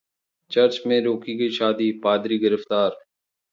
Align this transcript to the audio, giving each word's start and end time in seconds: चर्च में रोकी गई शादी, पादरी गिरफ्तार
चर्च 0.51 0.81
में 0.87 0.99
रोकी 1.01 1.35
गई 1.35 1.49
शादी, 1.49 1.91
पादरी 2.03 2.37
गिरफ्तार 2.37 2.97